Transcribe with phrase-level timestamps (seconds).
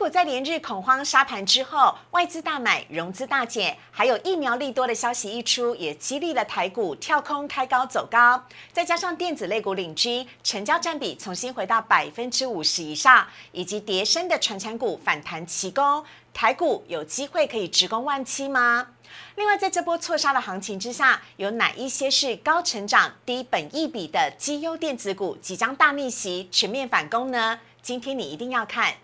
[0.00, 8.42] 股在连日恐慌杀盘之后，外资大买，融资大减，还有疫苗利多的消息一出，也激励了台股跳空开高走高。
[8.72, 18.86] 再加上电子类股领军，成交占比重新回到百分之五十以上，以及叠升的传产股反弹齐攻，台股有机会可以直攻万七吗？
[19.34, 27.60] 另外，在这波错杀的行情之下，有哪一些是高成长、低本益比的绩优电子股即将大逆袭、全面反攻呢？
[27.82, 28.94] 今天你一定要看。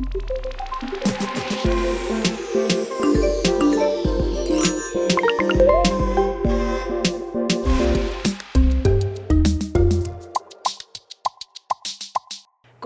[0.00, 0.14] Thank
[0.82, 0.87] you.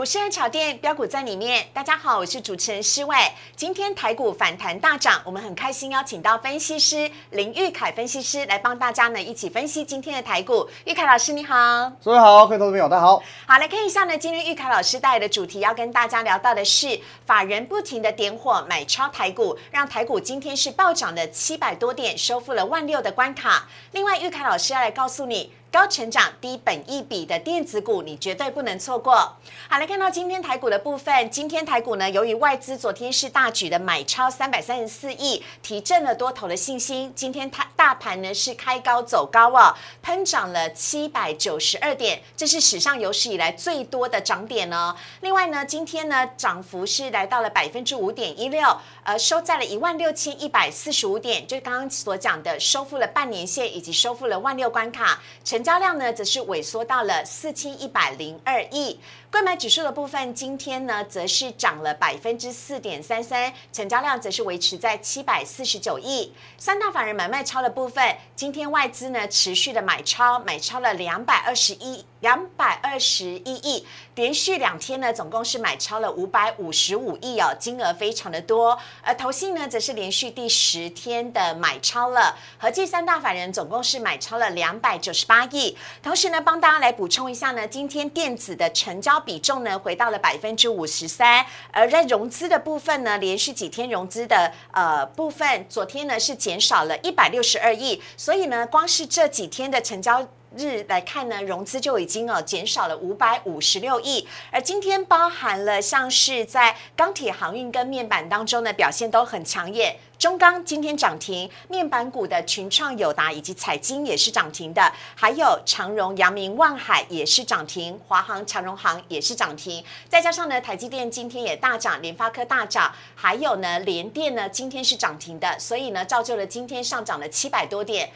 [0.03, 3.17] 股市人炒店标股在里面，大家好，我是主持人施伟。
[3.55, 10.69] 今天台股反弹大涨，我们很开心邀请到分析师林玉凯分析师来帮大家呢一起分析今天的台股。
[10.87, 11.55] 玉凯老师你好，
[12.03, 13.23] 各位好，各位投资朋友大家好。
[13.47, 23.69] 好，来看一下呢，今天玉凯老师带来的主题要跟大家聊到的是法人不停的点火买超台股，让台股今天是暴涨了七百多点，收复了万六的关卡。
[23.93, 25.53] 另外，玉凯老师要来告诉你。
[25.73, 29.15] 高成长、低本益比的电子股，你绝对不能错过。
[29.15, 31.31] 好，来看到今天台股的部分。
[31.31, 37.11] 今天台股呢，由于外资昨天是大举的买超三百三十四亿，提振了多头的信心。
[37.17, 44.95] 今天它大盘呢是开高走高哦，喷涨了七百九十二点，这是史上有史以来最多的涨点呢。
[45.23, 55.19] 另外呢，今天呢涨幅是来到了百分之五点一六，呃，收在了一万六千一百四十五点，就刚刚所讲的，收复了半年线以及收复了万六关卡。
[55.43, 58.99] 成成交量呢，则是萎缩到了四千一百零二亿。
[59.33, 66.35] 购买指数的部分，今天呢，则是涨了百分之四点三三，成交量则是维持在七百四十九亿。
[66.59, 78.79] 三大法人买卖超的部分，今天外资呢持续的买超，买超了两百二十一两百二十一亿，连续两天呢，总共是买超了五百五十五亿哦，金额非常的多。
[79.03, 85.47] 而投信呢，则是连续第十天的买超了，合计三大法人总共是买超了两百九十八。
[85.53, 100.27] 亿，同时呢，帮大家来补充一下呢，今天电子的成交比重呢，回到了百分之五十三，而在融资的部分呢，连续几天融资的呃部分，昨天呢是减少了一百六十二亿，所以呢，光是这几天的成交。
[100.55, 109.97] 日来看呢，融资就已经哦减少了五百五十六亿，而今天包含了像是在钢铁、航运跟面板当中呢，表现都很抢眼。
[110.23, 114.81] 中钢今天涨停，面板股的群创、友达以及彩晶也是涨停的，
[115.17, 119.85] 还有长荣、阳明、万海也是涨停，华航、长荣航也是涨停。
[120.09, 128.09] 再加上呢，台积电今天也大涨，联发科大涨，还有呢，联电呢今天是涨停的，所以呢，造就了今天上涨了七百多点。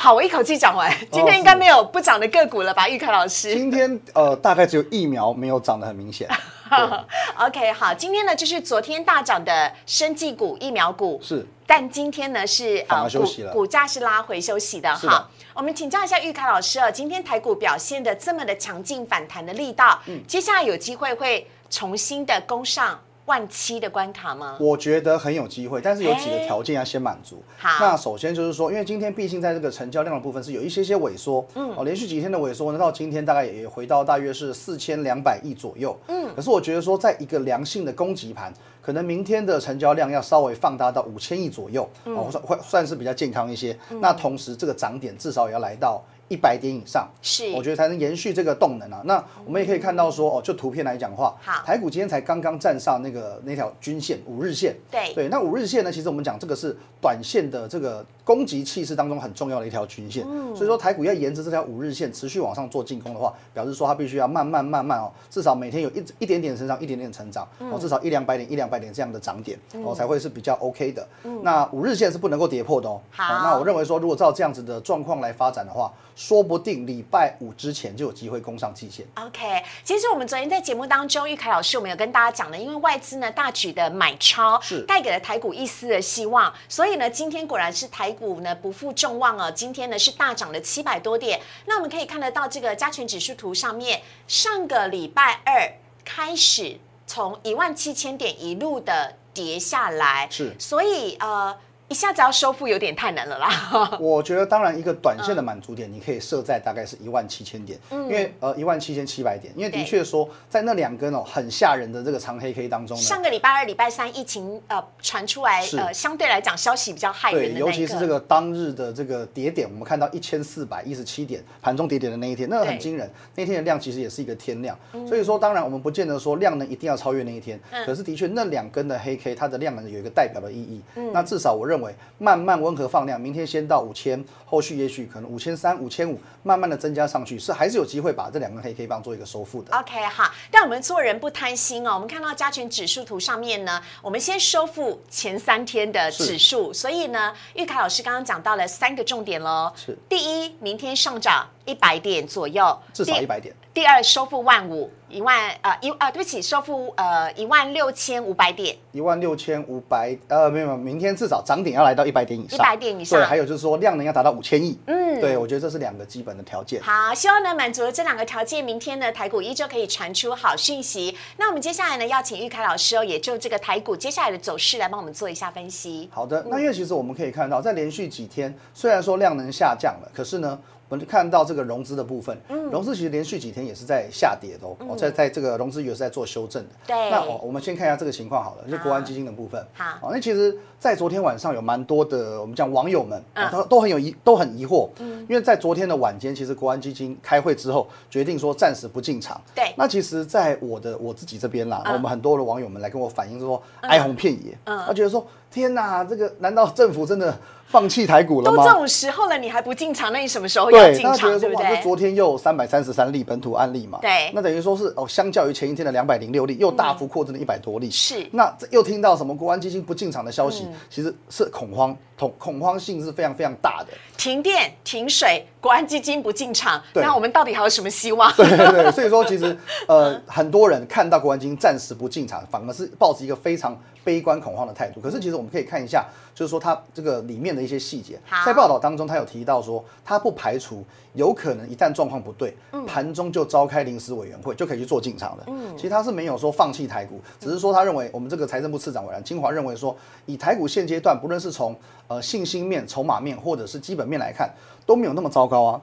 [0.00, 0.88] 好，我一口气讲完。
[1.10, 2.88] 今天应该没有不涨的个股了吧？
[2.88, 6.30] 玉凯老师，今天呃，大概只有疫苗没有涨得很明显。
[7.36, 14.94] OK，好，今天呢就是昨天大涨的生技股、疫苗股是，但今天呢是呃股股价是拉回休息的。
[14.94, 23.00] 哈，我们请教一下玉凯老师啊，今天台股表现的这么的强劲，反弹的力道，嗯，接下来有机会会重新的攻上。
[23.28, 24.56] 万七的关卡吗？
[24.58, 27.40] 我觉得很有机会，但是有几个条件要先满足。
[27.58, 38.50] 好，那首先就是说，因为今天毕竟在这个成交量的部分是有一些些萎缩，嗯，哦，连续几天的萎缩呢，到今天大概也回到大约是四千两百亿左右，嗯，可是我觉得说，在一个良性的攻击盘，
[38.80, 43.78] 可能明天的成交量要稍微放大到五千亿左右，哦，算会算是比较健康一些。
[44.00, 46.02] 那同时这个涨点至少也要来到。
[46.28, 49.00] 一百点以上，是我觉得才能延续这个动能啊。
[49.04, 55.28] 那我们也可以看到说，哦，就图片来讲话，好，台股今天才刚刚站上那个那条均线五日线，对对。
[55.28, 60.24] 那五日线呢，其实我们讲这个是短线的这个攻击气势当中很重要的一条均线。
[60.28, 71.06] 嗯，所以说台股要沿着这条五日线持续往上做进攻的话，表示说它必须要慢慢慢慢哦，至少每天有一一点点成长，一点点成长，哦，至少一两百点一两百点这样的涨点，哦，才会是比较 OK 的。
[71.42, 73.00] 那五日线是不能够跌破的哦。
[73.10, 79.06] 好，那我认为说，如果照这样子的状况来发展的话，说不定礼拜五之前就有机会攻上季线。
[79.14, 91.40] OK，其实我们昨天在节目当中，玉凯老师我们有跟大家讲的，因为外资呢大举的买超，是带给了台股一丝的希望，所以呢，今天果然是台股呢不负众望哦，今天呢是大涨了七百多点。
[91.66, 95.72] 那我们可以看得到这个加权指数图上面，上个礼拜二
[96.04, 101.56] 开始从一万七千点一路的跌下来，是，所以呃。
[101.88, 103.96] 一下子要收复有点太难了啦。
[103.98, 123.10] 我觉得当然一个短线的满足点，你可以设在大概是一万七千点，因为呃一万七千七百点，因为的确说在那两根哦很吓人的这个长黑 K 当中呢，上个礼拜二、礼拜三疫情呃传出来，呃相对来讲消息比较害人的，尤其是这个当日的这个跌点，我们看到一千四百一十七点盘中跌点的那一天，那个很惊人。
[123.34, 130.82] 那天的量其实也是一个天量，所以说当然我们不见得说量能一定要超越那一天，可是的确那两根的黑 K 它的量能有一个代表的意义，
[131.14, 139.76] 那至少我认为慢慢温和放量，明天先到五千，后续也许可能五千三、五千五，慢慢的增加上去，是还是有机会把这两个黑 K 棒做一个收复的。
[139.76, 149.72] OK 哈，但我们做人不贪心哦，我们看到加权指数图上面呢，我们先收复前三天的指数，所以呢，玉凯老师刚刚讲到了三个重点喽。
[149.76, 153.54] 是，第一，明天上涨一百点左右，至少一百点。
[153.74, 154.90] 第二，收复万五。
[155.10, 166.82] 一万呃一呃，对不起，收复呃一万六千五百点，一万六千五百呃没有没有，明天至少涨点要来到一百点以上，一百点以上，对，还有就是说量能要达到五千亿，嗯，对我觉得这是两个基本的条件。
[166.82, 171.16] 好，希望呢满足了这两个条件，明天呢台股依旧可以传出好讯息。
[171.38, 176.10] 那我们接下来呢要请玉凯老师哦，也就这个台股接下来的走势来帮我们做一下分析。
[176.12, 180.58] 好的，那因为其实我们可以看到，在连续几天虽然说量能下降了，可是呢。
[180.88, 182.36] 我们就看到这个融资的部分，
[182.70, 186.70] 融资其实连续几天也是在下跌的哦，在在这个融资也是在做修正的。
[186.86, 189.62] 对，那我我们先看一下这个情况好了，就国安基金的部分。
[189.74, 194.88] 好，那其实，在昨天晚上有蛮多的我们讲网友们，都都很有疑，都很疑惑。
[194.98, 199.38] 嗯，因为在昨天的晚间，其实国安基金开会之后，决定说暂时不进场。
[199.54, 204.56] 对，那其实，在我的我自己这边啦，我们很多的网友们来跟我反映说，哀鸿遍野。
[204.64, 207.38] 嗯，他觉得说，天哪，这个难道政府真的？
[207.70, 208.64] 放弃台股了吗？
[208.64, 210.10] 都这种时候了，你还不进场？
[210.10, 211.38] 那你什么时候要进场？
[211.38, 211.82] 对不对？
[211.82, 213.98] 昨天又三百三十三例本土案例嘛？
[214.00, 214.30] 对。
[214.32, 217.90] 那等于说是哦，相较于前一天的两百零六例，又大幅扩增了一百多例。
[217.90, 218.26] 是。
[218.32, 223.88] 那又听到什么国安基金不进场的消息，其实是恐慌，恐恐慌性是非常非常大的。
[224.16, 228.32] 停电、停水，国安基金不进场，那我们到底还有什么希望？
[228.34, 228.92] 对对对。
[228.92, 229.56] 所以说，其实
[229.86, 235.00] 呃，很多人看到国安基金暂时不进场，反而是抱着一个非常悲观恐慌的态度。
[235.00, 236.06] 可是，其实我们可以看一下。
[236.34, 238.16] 就是说，它这个里面的一些细节，
[238.46, 240.84] 在报道当中，他有提到说，他不排除
[241.14, 242.56] 有可能一旦状况不对，
[242.86, 245.42] 盘中就召开临时委员会，就可以去做进场的。
[245.48, 249.96] 嗯，其实他是没有说放弃台股，只是说他认为，我们这个财政部次长委员金华认为说，
[250.26, 251.74] 以台股现阶段，不论是从
[252.06, 254.48] 呃信心面、筹码面，或者是基本面来看，
[254.88, 255.80] 都没有那么糟糕啊。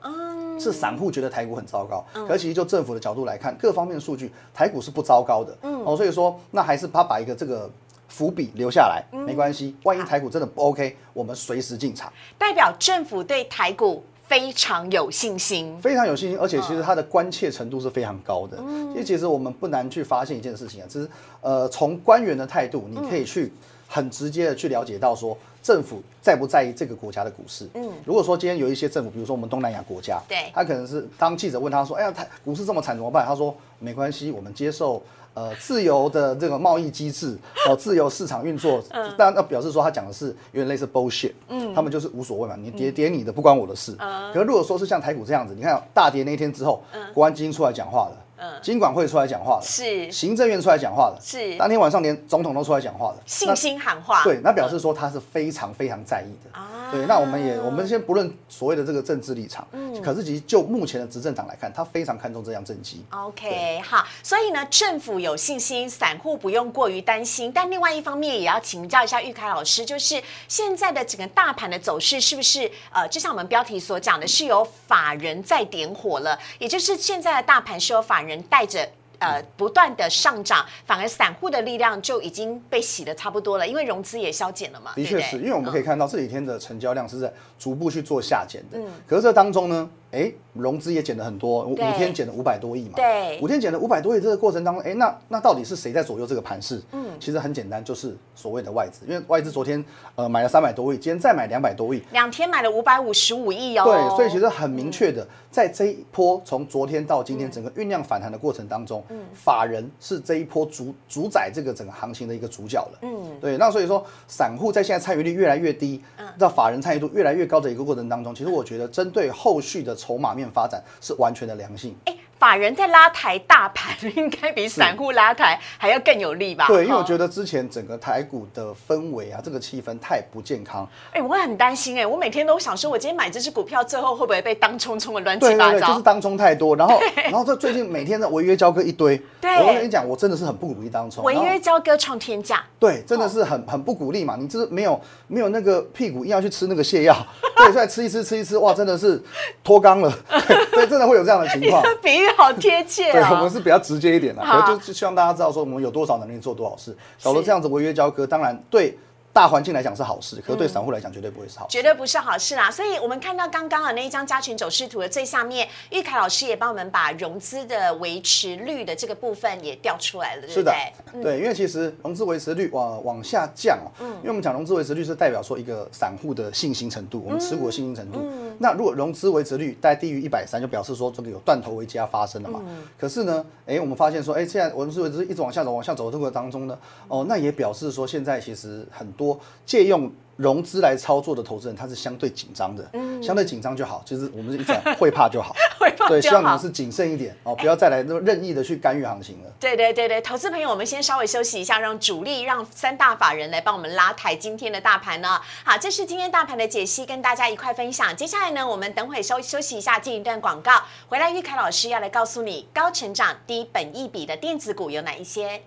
[0.60, 5.57] 是散户觉得台股很糟糕，可其实就政府的角度来看，各方面的数据，台股是不糟糕的。
[5.62, 7.69] 嗯，哦，所以说，那还是他把一个这个。
[8.07, 12.13] 伏笔留下来没关系，万一台股真的不 OK，我们随时进场。
[12.38, 18.58] 代表政府对台股非常有信心，非常有信心，而且其实它的关切程度是非常高的。
[18.60, 21.10] 因为其实我们不难去发现一件事情啊，就是
[21.42, 23.51] 呃从官员的态度，你可以去
[23.88, 27.67] 很直接的去了解到说政府在不在意这个国家的股市。
[27.73, 35.01] 嗯，如果说今天有一些政府，比如说我们东南亚国家，对，他可能是当记者问他说：“哎呀，台股市这么惨怎么办？”他说：“没关系，我们接受。”
[35.35, 38.81] 呃，自由的这个贸易机制，哦， 自由市场运作，
[39.17, 43.91] 当然那表示说他讲的是有点类似 bullshit，嗯，他们就是无所谓嘛，你跌跌你的，不关我的事。
[44.33, 46.81] 可是如果说是像台股这样子，你看大跌那一天之后，
[47.13, 48.25] 国安基金出来讲话了。
[48.62, 50.12] 金管会出来讲话了，是。
[50.12, 51.56] 行政院出来讲话了，是。
[51.58, 56.60] 当天晚上连总统都出来讲话了，信心喊话，对，那表示说他是非常非常在意的。
[56.60, 56.92] 啊。
[56.92, 63.04] 对，那我们也我们先不论所谓的这个政治立场，嗯，可是其实就目前的执政党来看，他非常看重这项政绩。
[63.10, 67.52] OK，好，所以呢，政府有信心，散户不用过于担心。
[67.52, 78.88] 但另外一方面也要请教一下玉凯老师，就是现在的整个大盘的走势是不是呃，就像我们标题所讲的，是有法人在点火了，也就是现在的大盘是有法人带着。
[79.18, 84.91] 呃，不断的上涨，反而散户的力量就已经被洗的差不多了，因为融资也消减了嘛。
[84.94, 88.77] 的确是因为我们可以看到这几天的成交量是在逐步去做下减的。
[88.77, 89.89] 嗯，可是这当中呢？
[90.15, 92.93] 哎，融资也减了很多，五天减了五百多亿嘛。
[92.95, 96.81] 对，五天减了五百多亿，这个过程当中，哎，那那到底是谁在左右这个盘势？
[96.93, 99.84] 嗯，其实很简单，就是所谓的外资，因为外资昨天
[100.15, 103.84] 呃买了三百多亿，今天再买两百多亿，两天买了五百五十五亿哦。
[103.84, 113.00] 对，所以其实很明确的，在这一波从昨天到今天整个酝酿反弹的过程当中，嗯，法人是这一波主主宰这个整个行情的一个主角了。
[113.01, 120.83] 嗯，对，那所以说散户在现在参与率越来越低，嗯，到法人参与度越来越高的一个过程当中，其实我觉得针对后续的筹码面发展。
[121.01, 121.95] 是完全的良性。
[122.38, 126.68] 法人在拉抬大盘，应该比散户拉抬还要更有利吧？
[126.68, 130.88] 对，因为我觉得，之前整个台股的氛围啊，这个气氛太不健康。
[131.12, 135.94] 哎、我很担心哎、我每天都想说，我今天买这只股票，最后会不会被当冲冲的乱七对对对，就？
[135.94, 139.20] 是当冲太多，然后 然后这最近每天的违约交割一堆。
[139.39, 141.24] 对我跟你讲，我真的是很不鼓励当冲。
[141.24, 144.36] 违约交割创天价，对，真的是很很不鼓励嘛！
[144.38, 147.15] 你这没有没有那个屁股硬要去吃那个泻药，
[147.56, 149.22] 对，所以吃一吃吃一吃，哇，真的是
[149.63, 150.12] 脱肛了，
[150.48, 151.82] 对，对真的会有这样的情况。
[152.01, 153.50] 比喻好贴切对，我哦们。
[153.56, 156.96] 是比较直接一点的，就就希望大家知道说我们有多少能力做多少事。
[157.24, 158.98] 搞得这样子违约交割，当然对
[159.32, 161.72] 大环境来讲是好事，可是对散户来讲绝对不会是好事。
[161.72, 170.74] 绝对不是好事啦，所以我们看到刚刚的那一张加权走势图的最下面，玉凯老师也帮我们把融资的维持率的这个部分也调出来了，对不是的
[171.13, 178.20] 对？，对，因为其实融资维持率往往下降哦，嗯因为我们讲融资维持率是代表说一个散户的信心程度，我们持股的信心程度。
[178.59, 182.62] 那如果融资维持率大概低于一百三，就表示说这个有断头危机要发生了嘛。
[182.97, 190.12] 可是呢，哎，我们发现说，哎，现在融资维持率一直往下走，往下走的过程当中呢，哦，那也表示说现在其实很多借用。
[190.38, 192.86] 融资来操作的投资人，他是相对紧张的，
[193.22, 194.01] 相对紧张就好。
[194.06, 199.51] 就是我们是一讲会怕就好， 会怕对，希望你们是谨慎一点哦，不要再来那么任意的去干预行情了。
[199.60, 205.39] 对对对对，投资朋友，我们先稍微休息一下，让主力、让三大法人来帮我们拉抬今天的大盘呢。
[205.63, 208.15] 好，这是今天大盘的解析，跟大家一块分享。
[208.15, 215.62] 接下来呢，我们等会休休息一下，进一段广告，回来玉凯老师要来告诉你高成长、低本益比的电子股有哪一些。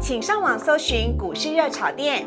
[0.00, 2.26] 请上网搜寻股市热炒店，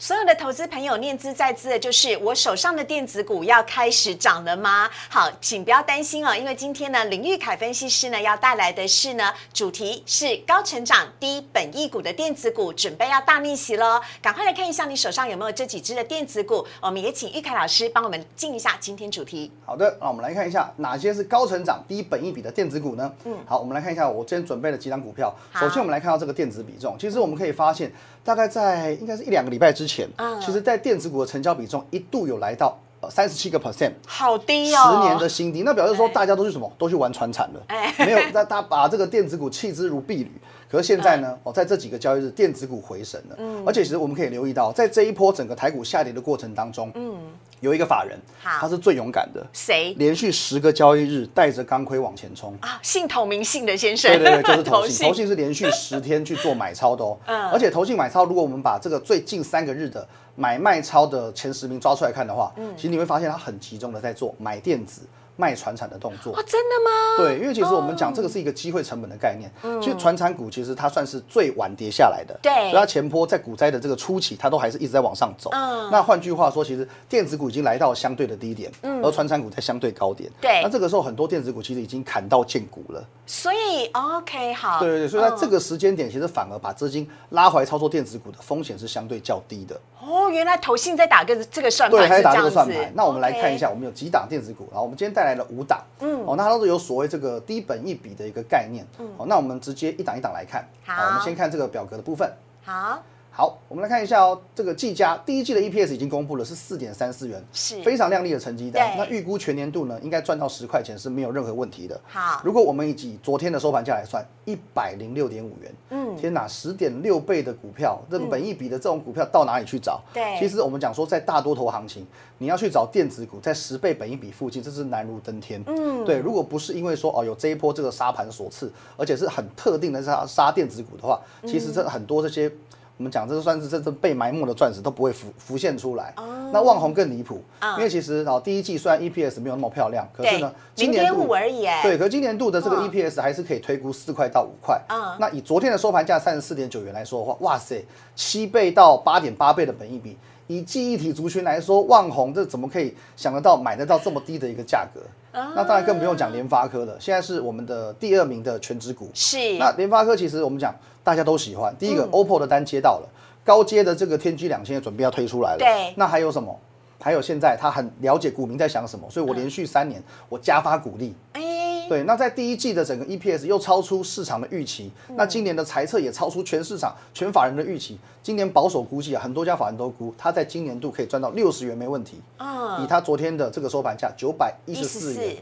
[0.00, 4.88] 所有的投资朋友念兹在兹的就是我手上的电子股要开始涨了吗？
[5.08, 14.00] 好，请不要担心哦，因为今天呢，林玉凯分析师呢要带来的是呢，主题是高成长低本益股的电子股，准备要大逆袭喽！
[14.22, 19.50] 赶快来看一下你手上有没有这几只的电子股，我们也请玉凯老师帮我们进一下今天主题。
[19.66, 23.12] 好的，那我们来看一下哪些是高成长、低本益比的电子股呢？
[23.24, 25.34] 嗯，好，我们来看一下我今天准备了几档股票。
[25.54, 33.92] 首先，我们来看到这个电子比重，其实我们可以发现，大概在应该是一两个礼拜之前，嗯其实在电子股的成交比重一度有来到呃三十七个 percent。
[34.06, 36.70] 好低哦，十年的新低，那表示说哎大家都去什么？
[36.78, 40.30] 都去玩船产了哎，没有那他把这个电子股弃之如敝履。
[40.70, 43.36] 可是现在呢，哦，在这几个交易日，电子股回神了。
[43.38, 47.16] 嗯而且其实我们可以留意到，在这一波整个台股下跌的过程当中，嗯，
[47.60, 52.56] 有一个法人，他是最勇敢的，谁连续十个交易日带着钢盔往前冲。
[52.60, 52.78] 啊？
[52.82, 57.18] 姓投名姓的先生，对对对，就是 投信，信投信是连续十天去做买超的哦。
[57.26, 65.02] 嗯而且投信买超，如果我们把这个最近三个日的买卖超的前十名抓出来看的话，嗯其实你会发现他很集中的在做买电子、
[65.38, 66.32] 卖船产的动作。
[66.32, 66.90] 哦，真的吗？
[67.16, 69.48] 对，因为其实我们讲这个是一个机会成本的概念。
[69.62, 75.48] 嗯其实船产股其实它算是最晚跌下来的，嗯对所以它前波在股灾的这个初期，它都还是一直在往上走。
[75.52, 80.28] 嗯那换句话说，其实电子股已经来到相对的低点，嗯而船产股在相对高点。
[80.40, 83.06] 对那这个时候很多电子股其实已经砍到见骨了。
[83.24, 89.78] 所以 OK 好，对对对，所以在嗯这个时间点，其实反而把资金拉回来操作电子股的风险是相对较低的。
[90.00, 92.42] 哦，原来投信在打个这个算对，盘还是打这。
[92.42, 92.92] 个算盘。
[92.94, 100.66] 那我们来看一下，我们有几档电子股，然后我们今天带来了五档，嗯，哦，那它都是有所谓这个低本一笔的一个概念，嗯，哦，那我们直接一档一档来看。
[100.84, 102.30] 好我们先看这个表格的部分。
[102.64, 103.02] 好，
[103.38, 108.98] 好，我们来看一下哦，这个技嘉第一季的 EPS 已经公布了，是四点三四元，是非常亮丽的成绩单对。
[108.98, 112.00] 那预估全年度呢，应该赚到十块钱是没有任何问题的。
[112.08, 120.02] 好如果我们以昨天的收盘价来算，一百零六点五元，嗯天哪，十点六倍的股票，这个本一比的这种股票到哪里去找？
[120.12, 122.04] 对其实我们讲说，在大多头行情，
[122.38, 125.62] 你要去找电子股在十倍本一比附近，这是难如登天。
[125.68, 132.50] 嗯，对，如果不是因为说哦有这一波这个沙盘所赐，而且是很特定的杀杀电子股的话，其实这很多这些。
[132.98, 136.12] 我们讲，这算是真正被埋没的钻石都不会浮浮现出来。
[136.52, 137.40] 那望红更离谱，
[137.76, 144.80] 因为其实哦，第一季虽然 EPS 没有那么漂亮，可是呢，对今年度而已哎对，可是今年度的这个嗯 EPS 还是可以推估四块到五块。
[144.88, 147.84] 嗯那以昨天的收盘价三十四点九元来说的话，哇塞，
[148.16, 150.16] 七倍到八点八倍的本益比。
[150.48, 155.00] 以记忆体族群来说，旺宏这怎么可以想得到买得到这么低的一个价格？
[155.38, 159.08] 啊那当然更不用讲联发科了，现在是我们的第二名的全职股。
[159.14, 160.74] 是那联发科其实我们讲
[161.04, 163.08] 大家都喜欢，第一个、嗯 OPPO 的单接到了，
[163.44, 165.58] 高阶的这个天玑两千也准备要推出来了。
[165.58, 166.58] 对那还有什么？
[167.00, 171.14] 还有现在他很了解股民在想什么，所以我连续三年我加发鼓励。
[171.34, 171.42] 哎，
[171.88, 177.98] 对，那在第一季的整个 EPS 又超出市场的预期，嗯那今年的财测也超出全市场全法人的预期。
[178.22, 182.20] 今年保守估计啊，很多家法人都估，它在今年度可以赚到六十元没问题。
[182.38, 185.36] 嗯以它昨天的这个收盘价九百一十四元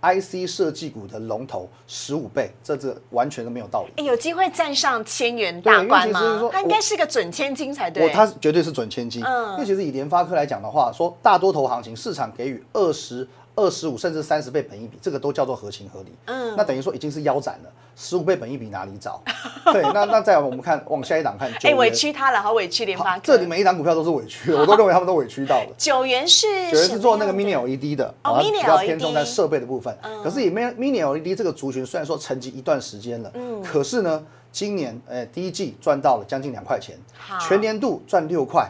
[0.00, 4.02] ，IC 设计股的龙头十五倍，这这完全都没有道理。
[4.02, 6.48] 哎，有机会站上千元大关吗？
[6.50, 8.08] 它应该是个准千金才我对。
[8.10, 16.12] 它绝对是准千金，嗯因为其实以联发科来讲的话，说大多头行情市场给予二十二十五甚至三十倍本一比，这个都叫做合情合理。
[16.26, 19.22] 嗯那等于说已经是腰斩了，十五倍本一比哪里找？
[19.72, 23.20] 对，那那再来我们看往下一档看，九哎，元委屈他了，好委屈联发科。
[23.24, 25.66] 这里每一档股票都是委屈，我都认为他们都委屈到了。
[25.78, 29.96] 九元是九元是做那个 mini LED 的，比较偏重在设备的部分。
[30.02, 38.68] 嗯可是以 mini mini LED 这个族群，虽然说沉寂一段时间了，嗯可是呢，今年呃第一季赚到了将近两块钱好，全年度赚六块。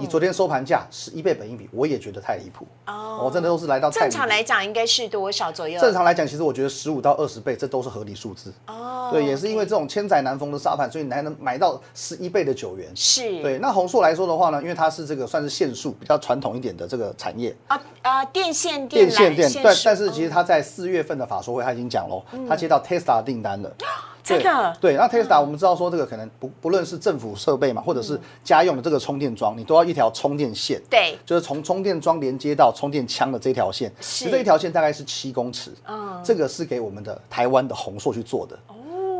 [0.00, 2.66] 以昨天收盘价十一倍本一比，我也觉得太离谱。
[2.86, 5.80] 哦我真的都是来到正常来讲应该是多少左右？
[5.80, 8.52] 正常来讲，其实我觉得十五到二十倍，这都是合理数字。
[8.66, 12.90] 哦，对，也是因为这种千载难逢的沙盘，所以你还能买到十一倍的九元。
[12.94, 23.74] 是对，那宏硕来说的话呢，因为它是这个算是线束比较传统一点的这个产业，啊啊电线电线缆电，但但是其实它在四月份的法说会他已经讲喽，他接到 Tesla 订单了。
[24.26, 24.76] 真的？
[24.80, 30.82] 对，那 Tesla 我们知道说这个可能不不论是政府设备嘛，或者是家用的这个充电桩，你都要一条充电线。
[30.90, 31.16] 对。
[31.24, 34.18] 就是从充电桩连接到充电枪的这条线，是。
[34.18, 36.20] 其实这一条线大概是七公尺，嗯。
[36.24, 38.58] 这个是给我们的台湾的宏硕去做的。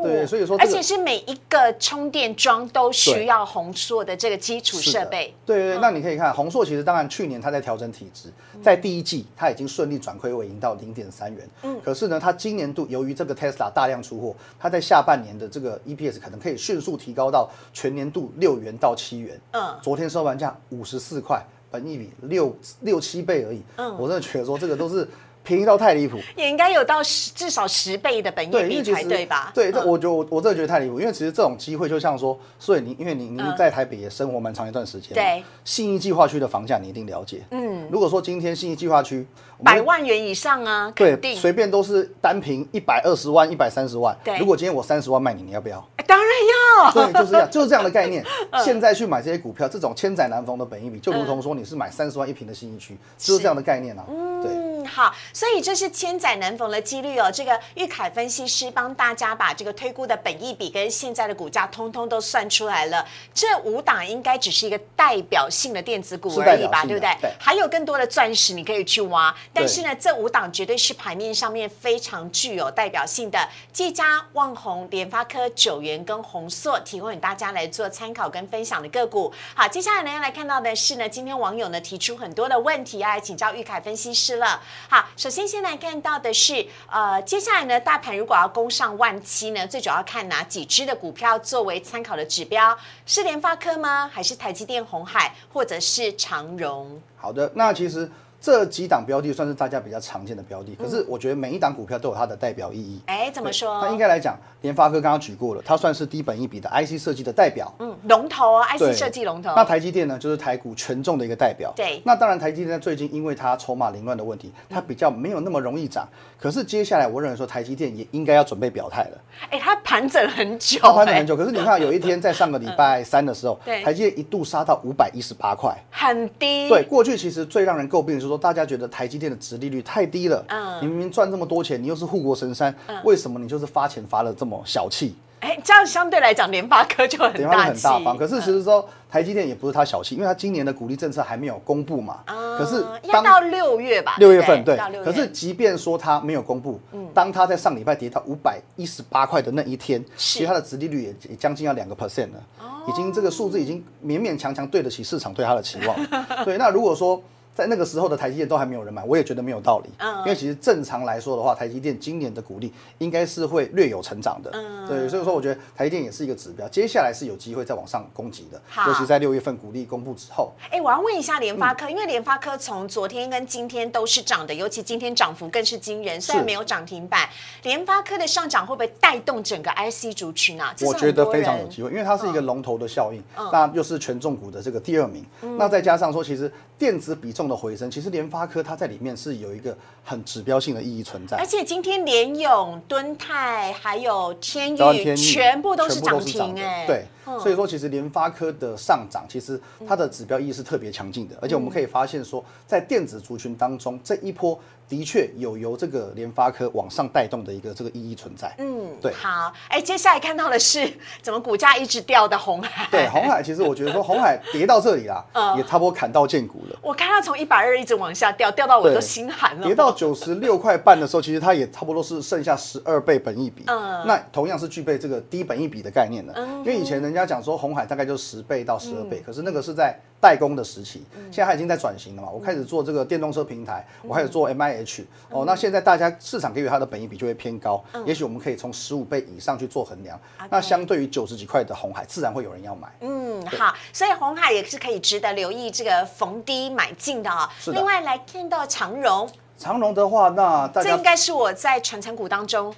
[0.02, 5.34] 对，所以说而这个且是每一个充电桩都需要宏硕的这个基础设备。
[5.44, 8.30] 对对对，那你可以看宏硕，其实当然去年它在调整体质，
[8.62, 11.48] 在第一季它已经顺利转亏为盈到零点三元。
[11.62, 19.40] 嗯，可是呢，它今年度由于这个 Tesla 大量出货，它在下半年的这个 EPS 可能可以迅速提高到全年度六元到七元。
[19.52, 23.62] 嗯昨天收盘价五十四块，本益比六六七倍而已。
[23.76, 25.06] 嗯，我真的觉得说这个都是
[25.46, 26.18] 便宜到太离谱。
[26.36, 29.52] 也应该有到十至少十倍的本益比才对吧？
[29.54, 39.24] 对，这嗯我觉得我我真的觉得太离谱，因为其实这种机会就像说，所以你因为你您在台北也生活蛮长一段时间，对，信义计划区的房价你一定了解，嗯，如果说今天信义计划区，
[39.62, 41.16] 百万元以上啊，对。
[41.36, 45.78] 随便都是单平一百二十万、一百三十万，对如果今天我三十万卖你，你要不要？
[45.96, 46.92] 哎当然要。
[46.92, 48.24] 对，就是这样， 就是这样的概念。
[48.50, 54.04] 嗯现在去买这些股票，这种千载难逢的本益比，就如同说你是买三十万一平的信义区，就是这样的概念啊。
[54.42, 54.50] 对。
[54.86, 57.30] 嗯，好，所以这是千载难逢的几率哦。
[57.30, 63.04] 这个玉凯分析师帮大家把这个推估的本益比跟现在的股价通通都算出来了。
[63.34, 67.16] 这五档应该只是一个代表性的电子股而已吧，对不对？
[67.20, 73.38] 对还有更多的钻石你可以去挖，但是呢，这五档绝对是盘面上面非常具有代表性的。
[73.72, 79.32] 技嘉、旺宏、联发科、九元跟宏硕，提供给大家来做参考跟分享的个股。
[79.54, 84.60] 好，接下来呢要来看到的是呢，今天网友呢提出很多的问题，要来请教玉凯分析师了。
[84.88, 92.76] 好，首先先来看到的是，呃，接下来呢，大盘如果要攻上万七呢，最主要看哪几只的股票作为参考的指标？
[93.04, 94.08] 是联发科吗？
[94.12, 97.00] 还是台积电、红海，或者是长荣？
[97.16, 103.00] 好的，那其实这几档标的算是大家比较常见的标的，可是我觉得每一档股票都有它的代表意义。
[103.06, 103.80] 哎，怎么说？
[103.82, 107.72] 那应该来讲，联发科刚刚举过了，它算是低本益比的 IC 设计的代表。
[107.78, 109.52] 嗯，龙头哦对，IC 设计龙头。
[109.56, 111.72] 那台积电呢，就是台股权重的一个代表。
[111.74, 116.08] 对那当然台积电最近因为它筹码凌乱的问题，它比较没有那么容易涨。
[116.38, 119.18] 可是接下来我认为说台积电也应该要准备表态了。
[119.50, 125.74] 哎，它盘整很久，盘整很久，可是你看有一天在上个礼拜三的时候，对台积电一度杀到五百一十八块。
[125.90, 126.68] 很低。
[126.68, 130.44] 对，，过去其实最让人诟病的就是说，大家觉得台积电的殖利率太低了。
[130.48, 135.14] 嗯你明明赚这么多钱，你又是护国神山，为什么你就是发钱发的这么小气？
[135.40, 142.20] 哎，这样相对来讲，联发科就很联发科大，很大方，可是其实说台积电也不是他小气，因为他今年的鼓励政策还没有公布嘛。
[142.26, 146.80] 嗯可是当要到六月吧，六月份对可是即便说他没有公布，
[147.14, 152.42] 当他在上礼拜跌到五百一十八块的那一天，其实他的殖利率也也将近要两个 percent 了，
[152.88, 155.96] 已经这个数字已经勉勉强强对得起市场对他的期望。
[156.44, 157.22] 对，那如果说
[157.56, 159.88] 在那个时候的台积电都还没有人买，我也觉得没有道理。
[159.96, 160.18] 嗯。
[160.18, 164.50] 因为其实正常来说的话，台积电今年的股利应该是会略有成长的。
[164.52, 164.86] 嗯。
[164.86, 170.52] 对，所以说我觉得台积电也是一个指标，接下来是有机会再往上攻击的好，尤其在六月份股利公布之后。
[170.70, 171.76] 哎，我要问一下联发嗯。
[171.76, 177.26] 科，因为联发科从昨天跟今天都是涨的，尤其今天涨幅更是惊人，虽然没有涨停板，
[177.62, 180.74] 联发科的上涨会不会带动整个 IC 族群啊？
[180.82, 183.48] 我觉得非常有机会，因为它是一个龙头的效应，嗯。
[183.50, 185.24] 那又是权重股的这个第二名，
[185.56, 191.46] 那再加上说，其实电子比重的回升，其实联发科它在里面是有一个很指标性的意义存在而。
[191.46, 197.04] 且今天联勇、敦泰还有天宇，全部都是涨停哎、的对
[197.40, 204.58] 所以说其实联发科的上涨，其实它的指标意义是特别强劲的，而且我们可以发现说，在电子族群当中这一波。
[204.88, 208.54] 的确有由这个联发科往上带动的一个这个意义存在。
[208.58, 209.12] 嗯，对。
[209.14, 210.88] 好，哎，接下来看到的是
[211.20, 212.86] 怎么股价一直掉的红海。
[212.88, 215.24] 对，红海其实我觉得说红海跌到这里啦，
[215.56, 216.78] 也差不多砍到见骨了。
[216.80, 219.66] 我看它从一百二一直往下掉，掉到我都心寒了。
[219.66, 223.64] 跌到九十六块半的时候，其实它也差不多是剩下十二倍本益比。
[223.66, 224.06] 嗯。
[224.06, 229.98] 那同样是具备这个低本益比的概念的，因为以前人家讲说红海大概就十倍到十二倍，可是那个是在。
[230.18, 232.30] 代工的时期，现在它已经在转型了嘛？
[232.30, 235.44] 我开始做这个电动车平台，我开始做 M I H 哦。
[235.46, 240.18] 那现在大家市场给予它的本益比就会偏高，也许我们可以从十五倍以上去做衡量。
[240.50, 242.88] 那相对于九十几块的红海，自然会有人要买。
[243.00, 247.48] 嗯，好，所以红海也是可以值得留意这个逢低买进的啊。
[247.66, 252.74] 另外来看到长荣，长荣的话，那这应该是我在传承股当中。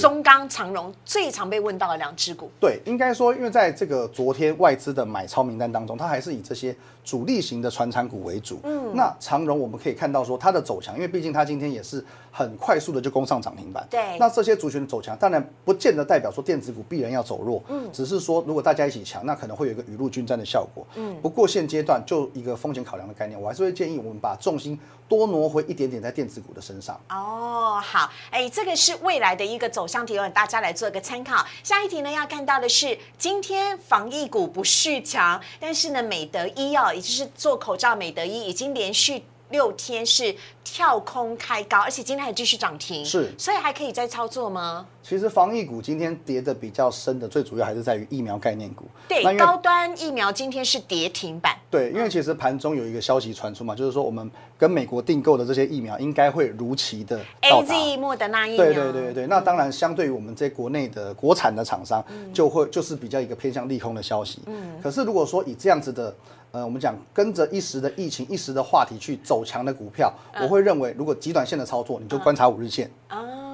[0.00, 8.60] 中钢、长荣最常被问到的两只股，对，应该说，因为在这个昨天外资的买超名单当中，它还是以这些主力型的传产股为主。
[8.62, 13.84] 嗯，那长荣我们可以看到说它的走强，因为毕竟它今天也是很快速的就攻上涨停板。
[13.90, 17.62] 对，那这些族群的走强，当然不见得代表说电子股必然要走弱。
[17.68, 20.86] 嗯，只是说如果大家一起强，那可能会有一个雨露均沾的效果。
[20.94, 26.98] 嗯，不过现阶段就一个风险考量的概念，我还是会建议我们把重心多挪回一点点在电子股的身上。
[27.08, 29.72] 哦，好，哎，这个是未来的一个。
[29.72, 31.42] 走向提问，大家来做一个参考。
[31.62, 44.86] 下一题呢，要看到的是今天防疫股不续强，但是呢，美德医药，也就是做口罩，美德医已经连续六天是跳空开高，而且今天还继续涨停，是，所以还可以再操作吗？
[45.02, 48.84] 其实防疫股今天跌的比较深的，最主要还是在于疫苗概念股。
[49.08, 51.56] 对，高端疫苗今天是跌停板。
[51.68, 58.64] 对，因为其实盘中有一个消息传出嘛，就是说我们跟美国订购的这些疫苗应该会如期的 A Z 莫德纳疫苗。
[58.64, 64.40] 对对对对那当然相对于我们这国内的国产的厂商，就会就是比较一个偏向利空的消息。
[64.46, 64.78] 嗯。
[64.80, 66.14] 可是如果说以这样子的，
[66.52, 72.88] 呃，我们讲跟着一时的疫情、一时的话题去走强的股票，我会认为如果极短线的操作，你就观察五日线。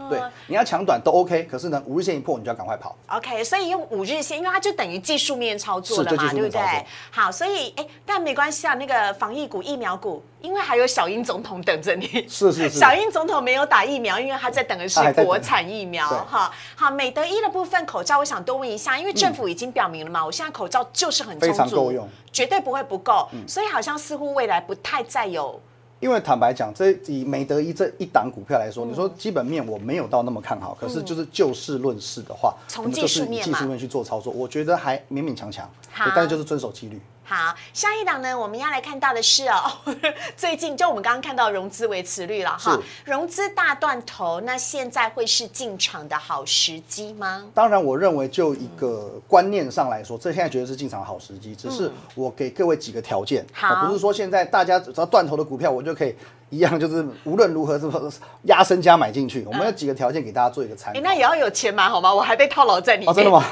[0.08, 2.96] 对，你要抢短都 OK，可是呢，五日线一破，你就要赶快跑。
[3.08, 6.60] OK，所以用五日线，因为它就等于技术面操作了嘛，对不对？
[7.10, 12.06] 好，所以哎，但没关系啊，那个防疫股、疫苗股，因为还有小英总统等着你。
[12.28, 12.70] 是是是。
[12.78, 16.08] 小英总统没有打疫苗，因为他在等的是国产疫苗。
[16.08, 21.92] 哈，好，美德一的部分口罩，我想多问一下，因为政府已经表明了嘛，我现在口罩就是很充足，
[22.32, 25.60] 绝对不会不够，所以好像似乎未来不太再有。
[26.00, 35.68] 因为坦白讲，这以美德一这一档股票来说，你说基本面我没有到那么看好，可是就是就事论事的话，从技术面技术面去做操作，我觉得还勉勉强强，
[36.14, 37.00] 但是就是遵守纪律。
[37.28, 39.70] 好，下一档呢，我们要来看到的是哦，
[40.34, 47.44] 最近就我们刚刚看到融资维持率了哈，融资大断头，那现在会是进场的好时机吗？
[47.52, 56.16] 当然，我认为就一个观念上来说，这现在绝对是进场的好时机，只是我给各位几个条件，好，不是说现在大家只要断头的股票，我就可以
[56.48, 57.86] 一样，就是无论如何是
[58.44, 61.00] 压身家买进去，我们有几个条件给大家做一个参考。
[61.02, 62.14] 那也要有钱买好吗？
[62.14, 63.14] 我还被套牢在里面。
[63.14, 63.44] 真的吗？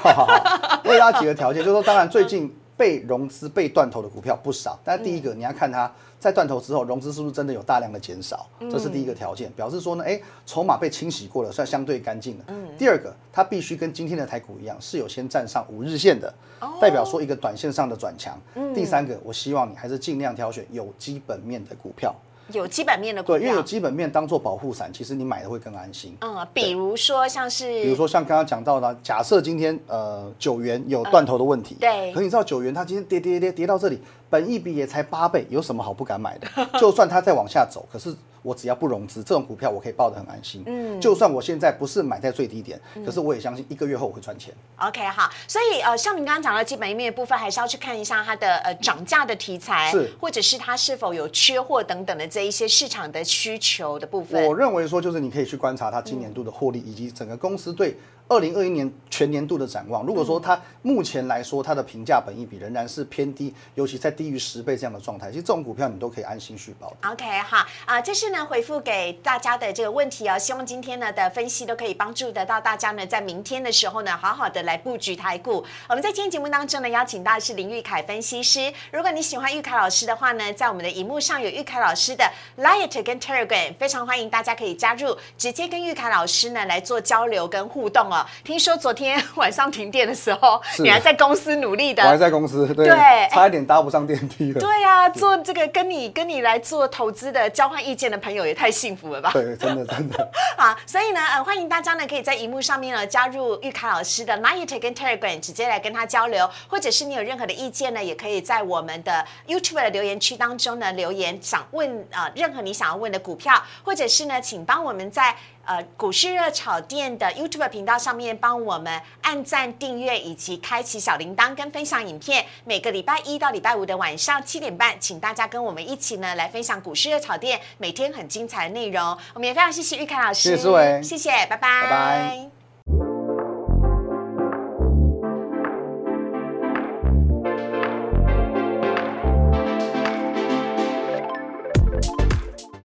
[0.86, 2.50] 为大家几个条件，就是说，当然最近。
[2.76, 12.44] 被融资被断头的股票不少，但第一个你要看它在断头之后，融资是不是真的有大量的减少，这是第一个条件，表示说呢，哎，筹码被清洗过了，算相对干净的。
[12.48, 12.68] 嗯。
[12.78, 16.32] 第二个，它必须跟今天的台股一样，是有先站上五日线的，
[16.80, 18.38] 代表说一个短线上的转强。
[18.54, 18.74] 嗯。
[18.74, 22.14] 第三个，我希望你还是尽量挑选有基本面的股票。
[22.52, 26.16] 有基本面的股票，对，因为有基本面当做保护伞，其实你买的会更安心。
[26.20, 34.00] 嗯，比如说像是，比如说像刚刚讲到的，假设今天呃九元有断头的问题，对，可你知道九元它今天跌跌跌跌到这里。
[34.28, 36.48] 本益比也才八倍，有什么好不敢买的？
[36.80, 38.12] 就算它再往下走，可是
[38.46, 40.62] 我只要不融资，这种股票我可以抱得很安心。
[40.66, 44.54] 嗯，就算我现在不是买在最低点，可是我也相信一个月后我会赚钱。
[44.76, 54.46] OK，好，所以呃，像您刚刚讲到基本面的部分，还是要去看一下它的呃涨价的题材，是，或者是它是否有缺货等等的这一些市场的需求的部分。
[54.46, 57.96] 我认为说，就是你可以去观察它今年度的获利，以及整个公司对。
[58.28, 66.92] 二零二一年全年度的展望，如果说它目前来说它的评价本益比仍然是偏低，尤其在低于十倍这样的状态，其实这种股票你都可以安心续保。
[67.08, 75.64] OK，好啊，这是呢回复给大家的这个问题哦，希望今天呢的分析都可以帮助得到大家呢，在明天的时候呢，好好的来布局台股。
[75.88, 78.72] 我们在今天节目当中呢，邀请到的是林玉凯分析师。
[78.90, 82.24] 如果你喜欢玉凯老师的话呢，在我们的荧幕上有玉凯老师的
[82.58, 88.15] Light 跟 Telegram，非常欢迎大家可以加入，直接跟玉凯老师呢来做交流跟互动哦。
[88.16, 88.26] 哦。
[88.44, 92.08] 听说昨天晚上停电的时候，是你还在公司努力的我。
[92.08, 94.60] 还在公司，对，对差一点搭不上电梯了。
[94.60, 99.30] 对呀、 做这个跟你跟你来做投资的交换意见的朋友也太幸福了吧！
[99.32, 100.30] 对，真的 真的。
[100.56, 115.34] 啊，所以呢，呃，欢迎大家呢可以在荧幕上面呢加入玉凯老师的 Line 跟 Telegram，直接来跟他交流，或者是你有任何的意见呢，也可以在我们的 YouTube 的留言区当中呢留言，想问呃任何你想要问的股票，或者是呢，请帮我们在。
[115.66, 122.46] 呃，股市热炒店的 YouTube 频道上面帮我们按赞、订阅以及开启小铃铛跟分享影片。
[122.64, 129.04] 每个礼拜一到礼拜五的晚上七点半，请大家跟我们一起呢来分享股市热炒店每天很精彩的内容。
[129.34, 132.55] 我们也非常谢谢玉凯老师，谢谢谢谢，拜拜，拜拜。